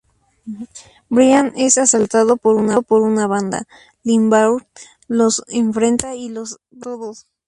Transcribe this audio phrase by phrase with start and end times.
[1.11, 3.67] Brian es asaltado por una banda;
[4.01, 4.63] Limbaugh
[5.07, 7.27] los enfrenta y los vence a todos.